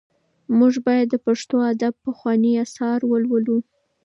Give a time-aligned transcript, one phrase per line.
[0.57, 3.57] موږ باید د پښتو ادب پخواني اثار ولولو.